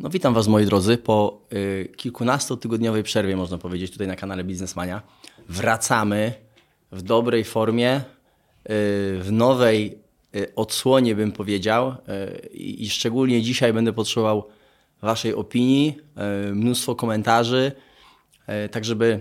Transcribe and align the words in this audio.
No 0.00 0.10
witam 0.10 0.34
Was 0.34 0.48
moi 0.48 0.66
drodzy 0.66 0.98
po 0.98 1.40
y, 1.52 1.92
kilkunastotygodniowej 1.96 3.02
przerwie 3.02 3.36
można 3.36 3.58
powiedzieć 3.58 3.92
tutaj 3.92 4.06
na 4.06 4.16
kanale 4.16 4.44
Biznesmania. 4.44 5.02
Wracamy 5.48 6.32
w 6.92 7.02
dobrej 7.02 7.44
formie, 7.44 7.96
y, 7.96 8.02
w 9.18 9.28
nowej 9.32 9.98
y, 10.36 10.54
odsłonie 10.54 11.14
bym 11.14 11.32
powiedział 11.32 11.90
y, 11.90 12.46
i 12.48 12.90
szczególnie 12.90 13.42
dzisiaj 13.42 13.72
będę 13.72 13.92
potrzebował 13.92 14.48
Waszej 15.02 15.34
opinii, 15.34 15.98
y, 16.48 16.54
mnóstwo 16.54 16.94
komentarzy, 16.94 17.72
y, 18.64 18.68
tak 18.68 18.84
żeby, 18.84 19.20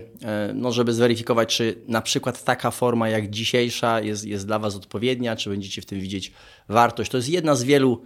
no 0.54 0.71
żeby 0.71 0.93
zweryfikować, 0.93 1.55
czy 1.55 1.75
na 1.88 2.02
przykład 2.02 2.43
taka 2.43 2.71
forma 2.71 3.09
jak 3.09 3.30
dzisiejsza 3.30 4.02
jest, 4.02 4.25
jest 4.25 4.48
dla 4.48 4.59
Was 4.59 4.75
odpowiednia, 4.75 5.36
czy 5.36 5.50
będziecie 5.50 5.82
w 5.82 5.86
tym 5.86 6.00
widzieć 6.00 6.32
wartość. 6.70 7.11
To 7.11 7.18
jest 7.18 7.30
jedna 7.30 7.55
z 7.55 7.64
wielu 7.64 8.02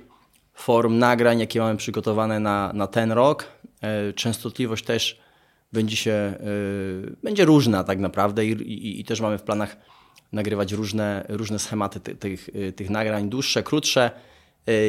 form 0.54 0.98
nagrań, 0.98 1.40
jakie 1.40 1.60
mamy 1.60 1.78
przygotowane 1.78 2.40
na, 2.40 2.72
na 2.74 2.88
ten 2.88 3.12
rok. 3.12 3.48
E, 3.82 4.14
częstotliwość 4.14 4.86
też 4.86 5.20
będzie 5.74 5.96
się, 5.96 6.34
y, 7.08 7.16
będzie 7.24 7.46
różna 7.46 7.84
tak 7.84 8.00
naprawdę 8.00 8.46
i, 8.46 8.52
i, 8.52 9.00
i, 9.00 9.06
też 9.06 9.22
mamy 9.22 9.38
w 9.38 9.44
planach 9.44 9.78
nagrywać 10.32 10.72
różne, 10.72 11.26
różne 11.30 11.60
schematy 11.60 12.00
ty, 12.00 12.16
tych, 12.16 12.50
y, 12.50 12.74
tych 12.74 12.90
nagrań, 12.90 13.30
dłuższe, 13.30 13.64
krótsze. 13.64 14.12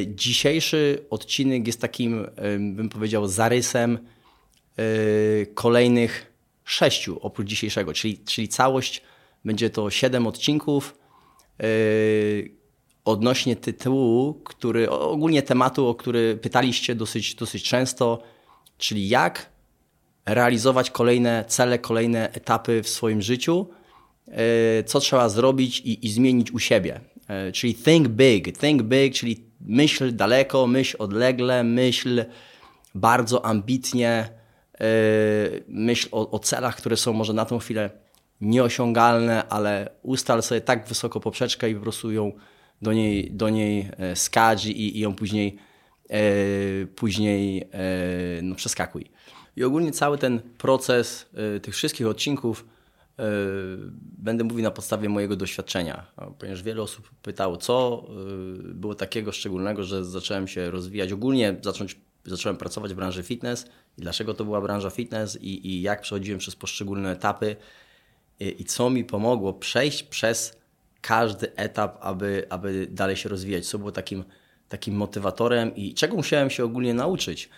Dzisiejszy 0.07 1.07
odcinek 1.11 1.67
jest 1.67 1.81
takim, 1.81 2.27
bym 2.59 2.89
powiedział, 2.89 3.29
zarysem 3.29 3.99
kolejnych 5.55 6.33
sześciu 6.65 7.19
oprócz 7.23 7.49
dzisiejszego, 7.49 7.93
czyli, 7.93 8.19
czyli 8.19 8.49
całość 8.49 9.03
będzie 9.45 9.71
to 9.71 9.91
siedem 9.91 10.27
odcinków 10.27 10.99
odnośnie 13.05 13.57
tytułu, 13.57 14.35
który 14.35 14.91
ogólnie 14.91 15.43
tematu, 15.43 15.87
o 15.87 15.95
który 15.95 16.37
pytaliście 16.37 16.95
dosyć, 16.95 17.35
dosyć 17.35 17.63
często, 17.63 18.23
czyli 18.79 19.09
jak 19.09 19.51
realizować 20.27 20.91
kolejne 20.91 21.45
cele, 21.49 21.79
kolejne 21.79 22.33
etapy 22.33 22.83
w 22.83 22.89
swoim 22.89 23.23
życiu, 23.23 23.67
e, 24.29 24.85
co 24.85 25.01
trzeba 25.01 25.29
zrobić 25.29 25.81
i, 25.81 26.07
i 26.07 26.11
zmienić 26.11 26.53
u 26.53 26.59
siebie. 26.59 27.01
E, 27.29 27.53
czyli 27.53 27.75
think 27.75 28.09
big, 28.09 28.59
think 28.59 28.83
big, 28.83 29.15
czyli 29.15 29.45
myśl 29.61 30.17
daleko, 30.17 30.67
myśl 30.67 30.97
odlegle, 30.99 31.65
myśl 31.65 32.25
bardzo 32.95 33.45
ambitnie, 33.45 34.29
e, 34.81 34.87
myśl 35.69 36.09
o, 36.13 36.31
o 36.31 36.39
celach, 36.39 36.77
które 36.77 36.97
są 36.97 37.13
może 37.13 37.33
na 37.33 37.45
tą 37.45 37.59
chwilę 37.59 37.91
nieosiągalne, 38.41 39.49
ale 39.49 39.91
ustal 40.03 40.43
sobie 40.43 40.61
tak 40.61 40.89
wysoko 40.89 41.21
poprzeczkę 41.21 41.71
i 41.71 41.75
po 41.75 41.81
prostu 41.81 42.13
ją 42.13 42.33
do 42.85 42.93
niej, 42.93 43.31
do 43.31 43.49
niej 43.49 43.91
e, 43.99 44.17
skadź 44.17 44.67
i, 44.67 44.97
i 44.97 45.01
ją 45.01 45.15
później, 45.15 45.59
e, 46.11 46.21
później 46.87 47.63
e, 47.73 48.43
no, 48.43 48.55
przeskakuj. 48.55 49.11
I 49.57 49.65
ogólnie 49.65 49.93
cały 49.93 50.19
ten 50.19 50.41
proces 50.59 51.31
tych 51.63 51.75
wszystkich 51.75 52.07
odcinków 52.07 52.67
będę 54.19 54.45
mówił 54.45 54.63
na 54.63 54.71
podstawie 54.71 55.09
mojego 55.09 55.37
doświadczenia, 55.37 56.07
ponieważ 56.39 56.63
wiele 56.63 56.83
osób 56.83 57.11
pytało, 57.23 57.57
co 57.57 58.07
było 58.59 58.95
takiego 58.95 59.33
szczególnego, 59.33 59.85
że 59.85 60.05
zacząłem 60.05 60.49
się 60.49 60.71
rozwijać. 60.71 61.13
Ogólnie 61.13 61.57
zacząć, 61.63 61.97
zacząłem 62.25 62.57
pracować 62.57 62.93
w 62.93 62.97
branży 62.97 63.23
fitness 63.23 63.67
i 63.99 64.03
dlaczego 64.03 64.35
to 64.35 64.45
była 64.45 64.61
branża 64.61 64.91
fitness 64.91 65.39
i, 65.43 65.69
i 65.69 65.83
jak 65.83 66.01
przechodziłem 66.01 66.39
przez 66.39 66.57
poszczególne 66.57 67.13
etapy 67.13 67.57
i, 68.41 68.63
i 68.63 68.65
co 68.65 68.91
mi 68.91 69.05
pomogło 69.05 69.53
przejść 69.53 70.03
przez 70.03 70.64
każdy 71.07 71.57
etap, 71.57 71.99
aby, 72.01 72.47
aby 72.51 72.87
dalej 72.91 73.17
się 73.17 73.29
rozwijać, 73.29 73.67
co 73.67 73.79
było 73.79 73.93
takim, 73.93 74.25
takim 74.69 74.95
motywatorem 74.95 75.77
i 75.77 75.95
czego 75.95 76.17
musiałem 76.17 76.51
się 76.51 76.65
ogólnie 76.65 76.95
nauczyć. 76.95 77.51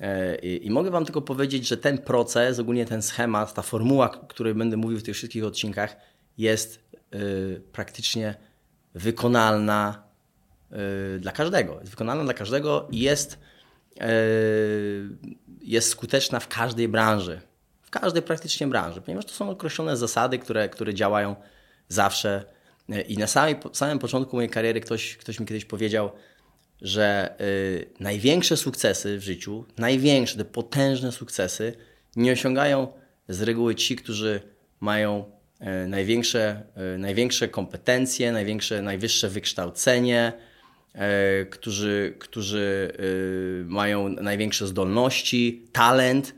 E, 0.00 0.36
I, 0.36 0.66
I, 0.66 0.70
mogę 0.70 0.90
Wam 0.90 1.04
tylko 1.04 1.22
powiedzieć, 1.22 1.68
że 1.68 1.76
ten 1.76 1.98
proces, 1.98 2.58
ogólnie 2.58 2.86
ten 2.86 3.02
schemat, 3.02 3.54
ta 3.54 3.62
formuła, 3.62 4.20
o 4.20 4.26
której 4.26 4.54
będę 4.54 4.76
mówił 4.76 4.98
w 4.98 5.02
tych 5.02 5.14
wszystkich 5.14 5.44
odcinkach, 5.44 5.96
jest 6.38 6.80
y, 7.14 7.62
praktycznie 7.72 8.34
wykonalna 8.94 10.02
y, 11.16 11.20
dla 11.20 11.32
każdego. 11.32 11.80
Jest 11.80 11.90
wykonalna 11.90 12.24
dla 12.24 12.34
każdego 12.34 12.88
i 12.90 13.00
jest, 13.00 13.38
y, 13.96 15.08
jest 15.62 15.88
skuteczna 15.88 16.40
w 16.40 16.48
każdej 16.48 16.88
branży. 16.88 17.40
W 17.82 17.90
każdej 17.90 18.22
praktycznie 18.22 18.66
branży, 18.66 19.00
ponieważ 19.00 19.24
to 19.24 19.32
są 19.32 19.50
określone 19.50 19.96
zasady, 19.96 20.38
które, 20.38 20.68
które 20.68 20.94
działają 20.94 21.36
zawsze 21.88 22.51
i 23.08 23.18
na 23.18 23.26
samej, 23.26 23.56
samym 23.72 23.98
początku 23.98 24.36
mojej 24.36 24.50
kariery 24.50 24.80
ktoś, 24.80 25.16
ktoś 25.16 25.40
mi 25.40 25.46
kiedyś 25.46 25.64
powiedział, 25.64 26.10
że 26.82 27.34
y, 27.40 27.90
największe 28.00 28.56
sukcesy 28.56 29.18
w 29.18 29.22
życiu, 29.22 29.64
największe, 29.78 30.36
te 30.36 30.44
potężne 30.44 31.12
sukcesy 31.12 31.76
nie 32.16 32.32
osiągają 32.32 32.92
z 33.28 33.42
reguły 33.42 33.74
ci, 33.74 33.96
którzy 33.96 34.40
mają 34.80 35.24
y, 35.84 35.88
największe, 35.88 36.62
y, 36.94 36.98
największe 36.98 37.48
kompetencje, 37.48 38.32
największe, 38.32 38.82
najwyższe 38.82 39.28
wykształcenie, 39.28 40.32
którzy, 41.50 42.14
którzy 42.18 42.92
y, 43.00 43.64
mają 43.66 44.08
największe 44.08 44.66
zdolności, 44.66 45.66
talent, 45.72 46.34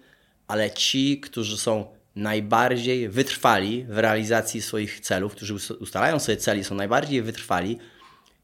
ale 0.46 0.70
ci, 0.70 1.20
którzy 1.20 1.56
są 1.56 1.86
najbardziej 2.16 3.08
wytrwali 3.08 3.84
w 3.88 3.98
realizacji 3.98 4.62
swoich 4.62 5.00
celów, 5.00 5.32
którzy 5.32 5.54
ustalają 5.80 6.18
sobie 6.18 6.36
celi, 6.36 6.64
są 6.64 6.74
najbardziej 6.74 7.22
wytrwali 7.22 7.78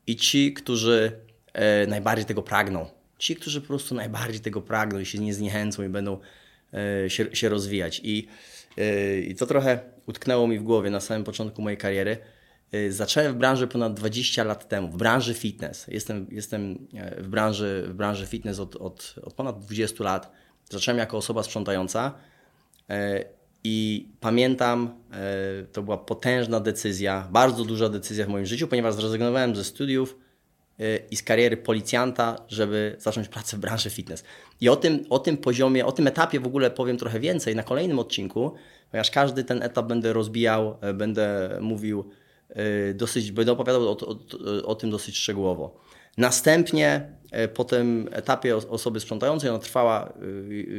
i 0.07 0.17
ci, 0.17 0.53
którzy 0.53 1.13
e, 1.53 1.87
najbardziej 1.87 2.27
tego 2.27 2.43
pragną. 2.43 2.87
Ci, 3.19 3.37
którzy 3.37 3.61
po 3.61 3.67
prostu 3.67 3.95
najbardziej 3.95 4.41
tego 4.41 4.63
pragną 4.63 4.99
i 4.99 5.07
się 5.07 5.19
nie 5.19 5.35
zniechęcą 5.35 5.83
i 5.83 5.89
będą 5.89 6.19
e, 7.05 7.11
się, 7.11 7.37
się 7.37 7.49
rozwijać. 7.49 8.01
I, 8.05 8.29
e, 8.79 9.21
I 9.21 9.35
to 9.35 9.47
trochę 9.47 9.81
utknęło 10.07 10.49
mi 10.49 10.59
w 10.59 10.63
głowie 10.63 10.91
na 10.91 11.01
samym 11.01 11.25
początku 11.25 11.63
mojej 11.63 11.79
kariery. 11.79 12.19
E, 12.73 12.93
zacząłem 12.93 13.33
w 13.33 13.37
branży 13.37 13.67
ponad 13.67 13.95
20 13.95 14.45
lat 14.45 14.69
temu, 14.69 14.89
w 14.89 14.97
branży 14.97 15.35
fitness. 15.35 15.87
Jestem, 15.89 16.27
jestem 16.31 16.89
e, 16.95 17.23
w, 17.23 17.29
branży, 17.29 17.85
w 17.89 17.95
branży 17.95 18.27
fitness 18.27 18.59
od, 18.59 18.77
od, 18.77 19.15
od 19.23 19.35
ponad 19.35 19.65
20 19.65 20.05
lat. 20.05 20.33
Zacząłem 20.71 20.99
jako 20.99 21.17
osoba 21.17 21.43
sprzątająca 21.43 22.15
e, 22.91 23.25
i 23.65 24.09
pamiętam, 24.21 24.94
e, 25.12 25.65
to 25.72 25.82
była 25.82 25.97
potężna 25.97 26.60
decyzja, 26.60 27.28
bardzo 27.31 27.65
duża 27.65 27.88
decyzja 27.88 28.26
w 28.26 28.28
moim 28.28 28.47
życiu, 28.47 28.69
ponieważ 28.69 28.94
zrezygnowałem 28.94 29.56
ze 29.56 29.65
studiów 29.65 30.19
e, 30.78 30.97
i 31.10 31.16
z 31.16 31.22
kariery 31.22 31.56
policjanta, 31.56 32.44
żeby 32.48 32.97
zacząć 32.98 33.28
pracę 33.28 33.56
w 33.56 33.60
branży 33.60 33.91
fitness. 33.91 34.25
I 34.60 34.69
o 34.69 34.76
tym, 34.76 35.04
o 35.10 35.19
tym 35.19 35.37
poziomie, 35.37 35.87
o 35.87 35.93
tym 35.93 36.06
etapie 36.06 36.41
w 36.41 36.47
ogóle 36.47 36.71
powiem 36.71 36.97
trochę 36.97 37.21
więcej 37.21 37.56
na 37.56 37.62
kolejnym 37.62 37.98
odcinku, 37.98 38.54
ponieważ 38.91 39.10
każdy 39.10 39.44
ten 39.44 39.62
etap 39.62 39.87
będę 39.87 40.12
rozbijał, 40.12 40.77
e, 40.81 40.94
będę 40.94 41.59
mówił 41.60 42.10
dosyć, 42.94 43.32
będę 43.32 43.53
opowiadał 43.53 43.88
o, 43.88 43.91
o, 43.91 44.16
o 44.65 44.75
tym 44.75 44.91
dosyć 44.91 45.16
szczegółowo. 45.16 45.81
Następnie 46.16 47.12
po 47.54 47.65
tym 47.65 48.09
etapie 48.12 48.56
osoby 48.56 49.00
sprzątającej, 49.00 49.50
ona 49.50 49.59
trwała 49.59 50.12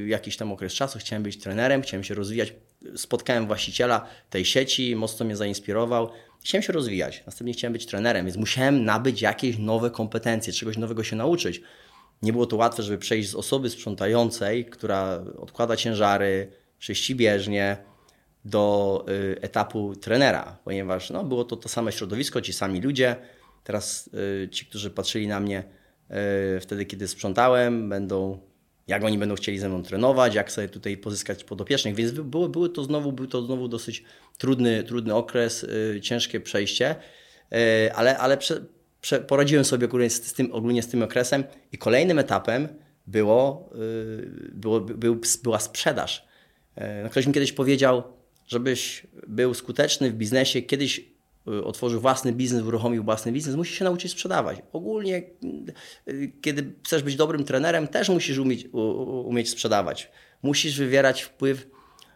jakiś 0.07 0.37
tam 0.37 0.51
okres 0.51 0.73
czasu, 0.73 0.99
chciałem 0.99 1.23
być 1.23 1.37
trenerem, 1.37 1.81
chciałem 1.81 2.03
się 2.03 2.13
rozwijać 2.13 2.53
spotkałem 2.95 3.47
właściciela 3.47 4.07
tej 4.29 4.45
sieci, 4.45 4.95
mocno 4.95 5.25
mnie 5.25 5.35
zainspirował. 5.35 6.09
Chciałem 6.43 6.63
się 6.63 6.73
rozwijać, 6.73 7.23
następnie 7.25 7.53
chciałem 7.53 7.73
być 7.73 7.85
trenerem, 7.85 8.25
więc 8.25 8.37
musiałem 8.37 8.85
nabyć 8.85 9.21
jakieś 9.21 9.57
nowe 9.57 9.91
kompetencje, 9.91 10.53
czegoś 10.53 10.77
nowego 10.77 11.03
się 11.03 11.15
nauczyć. 11.15 11.61
Nie 12.21 12.31
było 12.31 12.45
to 12.45 12.55
łatwe, 12.55 12.83
żeby 12.83 12.97
przejść 12.97 13.29
z 13.29 13.35
osoby 13.35 13.69
sprzątającej, 13.69 14.65
która 14.65 15.23
odkłada 15.37 15.75
ciężary, 15.75 16.51
czyści 16.79 17.15
do 18.45 19.05
y, 19.09 19.41
etapu 19.41 19.95
trenera, 19.95 20.57
ponieważ 20.63 21.09
no, 21.09 21.23
było 21.23 21.43
to 21.43 21.55
to 21.55 21.69
same 21.69 21.91
środowisko, 21.91 22.41
ci 22.41 22.53
sami 22.53 22.81
ludzie. 22.81 23.15
Teraz 23.63 24.09
y, 24.43 24.49
ci, 24.49 24.65
którzy 24.65 24.89
patrzyli 24.89 25.27
na 25.27 25.39
mnie 25.39 25.63
y, 26.55 26.59
wtedy, 26.59 26.85
kiedy 26.85 27.07
sprzątałem, 27.07 27.89
będą 27.89 28.39
jak 28.91 29.03
oni 29.03 29.18
będą 29.18 29.35
chcieli 29.35 29.59
ze 29.59 29.69
mną 29.69 29.84
trenować, 29.84 30.35
jak 30.35 30.52
sobie 30.52 30.70
tutaj 30.70 30.97
pozyskać 30.97 31.43
podopiecznych, 31.43 31.96
więc 31.96 32.11
było, 32.11 32.49
były 32.49 32.70
to 32.70 32.84
znowu, 32.84 33.11
był 33.11 33.28
to 33.28 33.41
znowu 33.41 33.67
dosyć 33.67 34.03
trudny, 34.38 34.84
trudny 34.84 35.16
okres, 35.16 35.66
yy, 35.93 36.02
ciężkie 36.02 36.40
przejście, 36.40 36.96
yy, 37.52 37.58
ale, 37.96 38.17
ale 38.17 38.38
prze, 38.38 38.66
prze, 39.02 39.20
poradziłem 39.20 39.66
sobie 39.66 39.85
ogólnie 39.85 40.09
z, 40.09 40.23
z, 40.23 40.34
tym, 40.34 40.53
ogólnie 40.53 40.84
z 40.84 40.88
tym 40.88 41.03
okresem 41.03 41.43
i 41.72 41.78
kolejnym 41.78 42.20
etapem 42.20 42.67
było, 43.08 43.70
yy, 43.76 44.52
było, 44.53 44.79
był, 44.79 45.22
była 45.44 45.59
sprzedaż. 45.59 46.28
Y, 46.78 46.82
no 47.03 47.09
ktoś 47.09 47.28
mi 47.28 47.34
kiedyś 47.34 47.53
powiedział, 47.53 48.03
żebyś 48.47 49.08
był 49.28 49.53
skuteczny 49.53 50.11
w 50.11 50.14
biznesie, 50.14 50.61
kiedyś 50.61 51.10
otworzył 51.46 52.02
własny 52.02 52.34
biznes, 52.34 52.64
uruchomił 52.64 53.03
własny 53.03 53.32
biznes, 53.32 53.55
musisz 53.55 53.79
się 53.79 53.85
nauczyć 53.85 54.11
sprzedawać. 54.11 54.61
Ogólnie, 54.73 55.23
y, 56.08 56.32
kiedy 56.41 56.73
chcesz 56.85 57.03
być 57.03 57.16
dobrym 57.16 57.43
trenerem, 57.43 57.88
też 57.88 58.09
musisz 58.09 58.38
umieć, 58.38 58.67
umieć 59.26 59.49
sprzedawać. 59.49 60.11
Musisz 60.43 60.78
wywierać 60.78 61.22
wpływ 61.22 61.67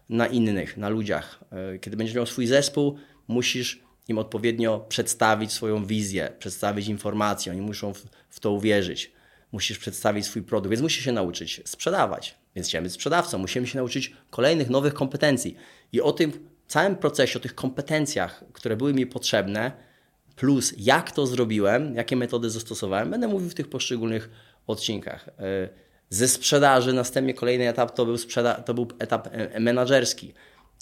na 0.10 0.28
innych, 0.28 0.78
na 0.78 0.90
ludziach. 0.90 1.44
Y, 1.76 1.80
kiedy 1.80 1.98
będziesz 1.98 2.16
miał 2.16 2.26
swój 2.26 2.48
zespół, 2.48 2.98
musisz 3.28 3.86
im 4.08 4.18
odpowiednio 4.18 4.80
przedstawić 4.80 5.52
swoją 5.52 5.86
wizję, 5.86 6.34
przedstawić 6.40 6.88
informacje, 6.88 7.52
oni 7.52 7.62
muszą 7.62 7.94
w, 7.94 8.06
w 8.30 8.40
to 8.40 8.52
uwierzyć. 8.52 9.12
musisz 9.52 9.78
przedstawić 9.78 10.26
swój 10.26 10.42
produkt, 10.42 10.72
więc 10.72 10.82
musisz 10.82 11.06
się 11.06 11.12
nauczyć 11.12 11.62
sprzedawać. 11.66 12.38
Więc 12.56 12.68
chciałem 12.68 12.84
być 12.84 12.94
sprzedawcą, 12.94 13.38
musimy 13.38 13.68
się 13.68 13.78
nauczyć 13.78 14.14
kolejnych 14.30 14.70
nowych 14.70 14.94
kompetencji. 14.94 15.56
I 15.92 16.02
o 16.02 16.12
tym 16.12 16.32
całym 16.68 16.96
procesie, 16.96 17.40
o 17.40 17.42
tych 17.42 17.56
kompetencjach, 17.56 18.44
które 18.54 18.78
były 18.78 18.94
mi 18.94 19.06
potrzebne, 19.06 19.72
plus 20.36 20.74
jak 20.78 21.12
to 21.12 21.28
zrobiłem, 21.28 21.96
jakie 21.96 22.16
metody 22.16 22.50
zastosowałem, 22.50 23.12
będę 23.12 23.28
mówił 23.28 23.50
w 23.50 23.54
tych 23.54 23.70
poszczególnych 23.70 24.30
odcinkach. 24.68 25.30
E, 25.30 25.70
ze 26.10 26.28
sprzedaży 26.28 26.94
następnie 26.94 27.34
kolejny 27.34 27.70
etap 27.70 27.96
to 27.96 28.06
był, 28.06 28.16
sprzeda- 28.16 28.64
to 28.64 28.74
był 28.74 28.88
etap 29.00 29.30
e, 29.32 29.60
menedżerski. 29.60 30.34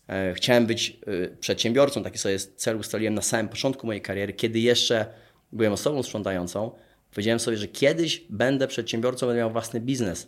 E, 0.09 0.33
chciałem 0.33 0.65
być 0.65 0.99
przedsiębiorcą, 1.39 2.03
taki 2.03 2.17
sobie 2.17 2.39
cel 2.39 2.77
ustaliłem 2.77 3.13
na 3.13 3.21
samym 3.21 3.49
początku 3.49 3.87
mojej 3.87 4.01
kariery, 4.01 4.33
kiedy 4.33 4.59
jeszcze 4.59 5.05
byłem 5.51 5.73
osobą 5.73 6.03
sprzątającą. 6.03 6.71
Powiedziałem 7.11 7.39
sobie, 7.39 7.57
że 7.57 7.67
kiedyś 7.67 8.23
będę 8.29 8.67
przedsiębiorcą, 8.67 9.27
będę 9.27 9.39
miał 9.39 9.51
własny 9.51 9.79
biznes. 9.79 10.27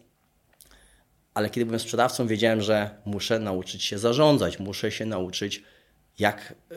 Ale 1.36 1.50
kiedy 1.50 1.66
byłem 1.66 1.80
sprzedawcą, 1.80 2.28
wiedziałem, 2.28 2.62
że 2.62 2.90
muszę 3.06 3.40
nauczyć 3.40 3.84
się 3.84 3.98
zarządzać, 3.98 4.60
muszę 4.60 4.92
się 4.92 5.06
nauczyć 5.06 5.64
jak 6.20 6.56
y, 6.72 6.76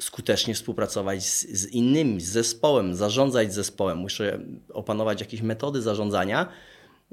skutecznie 0.00 0.54
współpracować 0.54 1.24
z, 1.24 1.46
z, 1.46 1.66
innymi, 1.66 2.20
z 2.20 2.28
zespołem, 2.28 2.94
zarządzać 2.94 3.54
zespołem. 3.54 3.98
Muszę 3.98 4.38
opanować 4.72 5.20
jakieś 5.20 5.42
metody 5.42 5.82
zarządzania, 5.82 6.48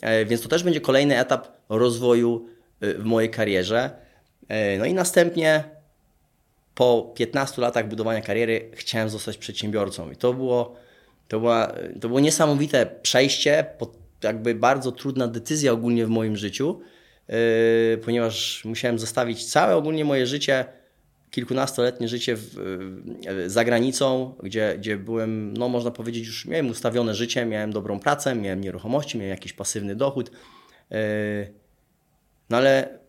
e, 0.02 0.26
więc 0.26 0.42
to 0.42 0.50
też 0.50 0.64
będzie 0.64 0.82
kolejny 0.82 1.20
etap 1.20 1.48
rozwoju 1.70 2.46
y, 2.84 2.94
w 2.94 3.04
mojej 3.04 3.30
karierze. 3.30 3.90
E, 4.48 4.78
no 4.78 4.86
i 4.86 4.94
następnie 4.94 5.64
po 6.76 7.14
15 7.16 7.62
latach 7.62 7.88
budowania 7.88 8.22
kariery 8.22 8.72
chciałem 8.74 9.10
zostać 9.10 9.38
przedsiębiorcą 9.38 10.12
i 10.12 10.16
to 10.16 10.34
było, 10.34 10.76
to 11.28 11.40
była, 11.40 11.72
to 12.02 12.08
było 12.08 12.20
niesamowite 12.20 12.86
przejście, 13.02 13.66
jakby 14.24 14.56
bardzo 14.56 14.92
trudna 14.92 15.28
decyzja 15.28 15.72
ogólnie 15.72 16.06
w 16.06 16.10
moim 16.10 16.38
życiu, 16.38 16.82
e, 17.28 17.34
ponieważ 17.98 18.66
musiałem 18.66 19.00
zostawić 19.00 19.46
całe 19.46 19.76
ogólnie 19.76 20.06
moje 20.06 20.28
życie 20.28 20.66
kilkunastoletnie 21.32 22.08
życie 22.08 22.36
w, 22.36 22.56
za 23.48 23.66
granicą, 23.66 24.36
gdzie, 24.44 24.76
gdzie 24.78 24.98
byłem, 24.98 25.54
no 25.54 25.70
można 25.70 25.92
powiedzieć, 25.92 26.28
już 26.28 26.46
miałem 26.46 26.70
ustawione 26.70 27.16
życie, 27.16 27.46
miałem 27.46 27.72
dobrą 27.72 28.00
pracę, 28.00 28.36
miałem 28.36 28.62
nieruchomości, 28.62 29.18
miałem 29.18 29.30
jakiś 29.30 29.54
pasywny 29.54 29.96
dochód. 29.96 30.32
E, 30.92 31.48
no 32.50 32.58
ale 32.58 33.00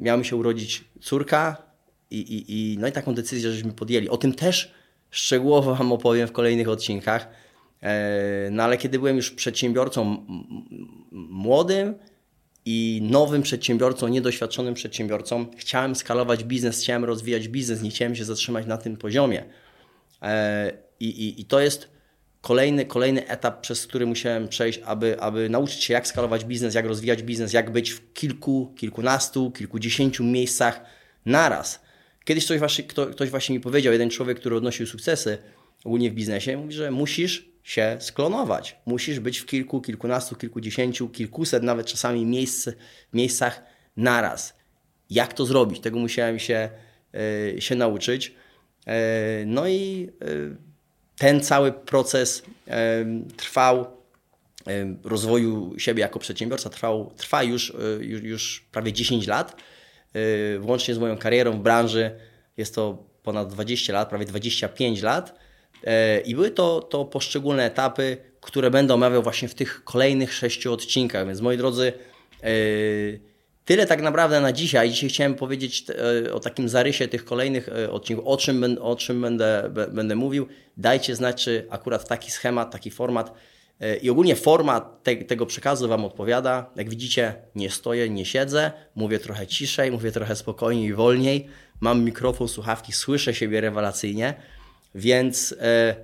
miała 0.00 0.18
mi 0.18 0.24
się 0.24 0.36
urodzić 0.36 0.84
córka 1.00 1.62
i, 2.10 2.18
i, 2.18 2.72
i, 2.72 2.78
no 2.78 2.88
i 2.88 2.92
taką 2.92 3.14
decyzję 3.14 3.52
żeśmy 3.52 3.72
podjęli. 3.72 4.08
O 4.08 4.16
tym 4.16 4.34
też 4.34 4.74
szczegółowo 5.10 5.74
Wam 5.74 5.92
opowiem 5.92 6.28
w 6.28 6.32
kolejnych 6.32 6.68
odcinkach. 6.68 7.28
E, 7.82 8.48
no 8.50 8.62
ale 8.62 8.78
kiedy 8.78 8.98
byłem 8.98 9.16
już 9.16 9.30
przedsiębiorcą 9.30 10.26
młodym, 11.12 11.94
i 12.70 13.00
nowym 13.02 13.42
przedsiębiorcą, 13.42 14.08
niedoświadczonym 14.08 14.74
przedsiębiorcą. 14.74 15.46
Chciałem 15.56 15.96
skalować 15.96 16.44
biznes, 16.44 16.80
chciałem 16.82 17.04
rozwijać 17.04 17.48
biznes, 17.48 17.82
nie 17.82 17.90
chciałem 17.90 18.14
się 18.16 18.24
zatrzymać 18.24 18.66
na 18.66 18.78
tym 18.78 18.96
poziomie. 18.96 19.44
E, 20.22 20.72
I, 21.00 21.08
i, 21.08 21.40
i 21.40 21.44
to 21.44 21.60
jest 21.60 21.88
kolejny, 22.40 22.86
kolejny 22.86 23.28
etap, 23.28 23.60
przez 23.60 23.86
który 23.86 24.06
musiałem 24.06 24.48
przejść, 24.48 24.80
aby, 24.84 25.20
aby 25.20 25.48
nauczyć 25.48 25.84
się, 25.84 25.94
jak 25.94 26.06
skalować 26.06 26.44
biznes, 26.44 26.74
jak 26.74 26.86
rozwijać 26.86 27.22
biznes, 27.22 27.52
jak 27.52 27.72
być 27.72 27.90
w 27.90 28.12
kilku, 28.12 28.74
kilkunastu, 28.76 29.50
kilkudziesięciu 29.50 30.24
miejscach 30.24 30.80
naraz. 31.26 31.80
Kiedyś 32.24 32.44
ktoś 32.44 32.58
właśnie, 32.58 32.84
ktoś 32.84 33.30
właśnie 33.30 33.54
mi 33.54 33.60
powiedział, 33.60 33.92
jeden 33.92 34.10
człowiek, 34.10 34.40
który 34.40 34.56
odnosił 34.56 34.86
sukcesy 34.86 35.38
ogólnie 35.84 36.10
w 36.10 36.14
biznesie, 36.14 36.56
mówi, 36.56 36.72
że 36.72 36.90
musisz 36.90 37.48
się 37.68 37.96
sklonować. 38.00 38.76
Musisz 38.86 39.20
być 39.20 39.38
w 39.38 39.46
kilku, 39.46 39.80
kilkunastu, 39.80 40.36
kilkudziesięciu, 40.36 41.08
kilkuset 41.08 41.62
nawet 41.62 41.86
czasami 41.86 42.26
miejsc, 42.26 42.68
miejscach 43.12 43.62
naraz. 43.96 44.54
Jak 45.10 45.32
to 45.32 45.46
zrobić? 45.46 45.80
Tego 45.80 45.98
musiałem 45.98 46.38
się, 46.38 46.70
yy, 47.12 47.60
się 47.60 47.74
nauczyć. 47.74 48.34
Yy, 48.86 48.92
no 49.46 49.68
i 49.68 50.08
yy, 50.20 50.56
ten 51.18 51.40
cały 51.40 51.72
proces 51.72 52.42
trwał 53.36 53.98
rozwoju 55.04 55.74
siebie 55.78 56.00
jako 56.00 56.18
przedsiębiorca 56.18 56.70
trwał, 56.70 57.12
trwa 57.16 57.42
już, 57.42 57.72
już, 58.00 58.22
już 58.22 58.64
prawie 58.72 58.92
10 58.92 59.26
lat. 59.26 59.56
Włącznie 60.60 60.94
z 60.94 60.98
moją 60.98 61.18
karierą 61.18 61.52
w 61.52 61.62
branży 61.62 62.10
jest 62.56 62.74
to 62.74 63.04
ponad 63.22 63.52
20 63.52 63.92
lat, 63.92 64.08
prawie 64.08 64.24
25 64.24 65.02
lat. 65.02 65.38
E, 65.84 66.20
I 66.20 66.34
były 66.34 66.50
to, 66.50 66.80
to 66.80 67.04
poszczególne 67.04 67.64
etapy, 67.64 68.16
które 68.40 68.70
będę 68.70 68.94
omawiał 68.94 69.22
właśnie 69.22 69.48
w 69.48 69.54
tych 69.54 69.84
kolejnych 69.84 70.34
sześciu 70.34 70.72
odcinkach. 70.72 71.26
Więc 71.26 71.40
moi 71.40 71.56
drodzy, 71.56 71.92
e, 72.42 72.48
tyle 73.64 73.86
tak 73.86 74.02
naprawdę 74.02 74.40
na 74.40 74.52
dzisiaj. 74.52 74.90
Dzisiaj 74.90 75.10
chciałem 75.10 75.34
powiedzieć 75.34 75.84
e, 76.26 76.32
o 76.32 76.40
takim 76.40 76.68
zarysie 76.68 77.08
tych 77.08 77.24
kolejnych 77.24 77.68
odcinków, 77.90 78.26
o 78.26 78.36
czym, 78.36 78.78
o 78.80 78.96
czym 78.96 79.20
będę, 79.20 79.70
będę 79.92 80.16
mówił. 80.16 80.46
Dajcie 80.76 81.16
znać, 81.16 81.44
czy 81.44 81.66
akurat 81.70 82.08
taki 82.08 82.30
schemat, 82.30 82.70
taki 82.72 82.90
format 82.90 83.32
i 84.02 84.10
ogólnie 84.10 84.36
format 84.36 85.02
te, 85.02 85.16
tego 85.16 85.46
przekazu 85.46 85.88
Wam 85.88 86.04
odpowiada. 86.04 86.70
Jak 86.76 86.90
widzicie, 86.90 87.34
nie 87.54 87.70
stoję, 87.70 88.10
nie 88.10 88.24
siedzę, 88.24 88.72
mówię 88.94 89.18
trochę 89.18 89.46
ciszej, 89.46 89.92
mówię 89.92 90.12
trochę 90.12 90.36
spokojniej 90.36 90.88
i 90.88 90.94
wolniej. 90.94 91.48
Mam 91.80 92.04
mikrofon, 92.04 92.48
słuchawki, 92.48 92.92
słyszę 92.92 93.34
siebie 93.34 93.60
rewelacyjnie. 93.60 94.34
Więc 94.94 95.54
e, 95.60 95.96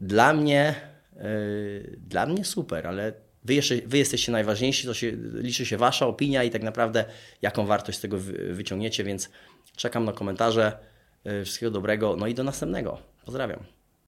dla 0.00 0.32
mnie, 0.32 0.74
e, 1.16 1.24
dla 1.96 2.26
mnie 2.26 2.44
super, 2.44 2.86
ale 2.86 3.12
wy, 3.44 3.54
jeszcze, 3.54 3.74
wy 3.86 3.98
jesteście 3.98 4.32
najważniejsi, 4.32 4.86
to 4.86 4.94
się, 4.94 5.12
liczy 5.34 5.66
się 5.66 5.76
Wasza 5.76 6.06
opinia 6.06 6.44
i 6.44 6.50
tak 6.50 6.62
naprawdę 6.62 7.04
jaką 7.42 7.66
wartość 7.66 7.98
z 7.98 8.00
tego 8.00 8.18
wy, 8.18 8.54
wyciągniecie, 8.54 9.04
więc 9.04 9.30
czekam 9.76 10.04
na 10.04 10.12
komentarze. 10.12 10.78
E, 11.24 11.44
wszystkiego 11.44 11.70
dobrego, 11.70 12.16
no 12.16 12.26
i 12.26 12.34
do 12.34 12.44
następnego. 12.44 12.98
Pozdrawiam. 13.24 13.81